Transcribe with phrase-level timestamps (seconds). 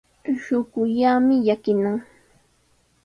[0.43, 1.97] Shuqullaami llakinan.